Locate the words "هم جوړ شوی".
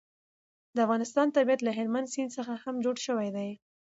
2.63-3.29